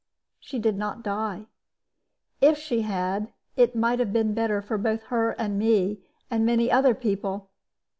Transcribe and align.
She 0.39 0.57
did 0.57 0.79
not 0.79 1.03
die; 1.03 1.45
if 2.41 2.57
she 2.57 2.81
had, 2.81 3.31
it 3.55 3.75
might 3.75 3.99
have 3.99 4.11
been 4.11 4.33
better 4.33 4.59
both 4.59 5.01
for 5.01 5.07
her 5.09 5.31
and 5.37 5.59
me, 5.59 5.99
and 6.31 6.43
many 6.43 6.71
other 6.71 6.95
people. 6.95 7.51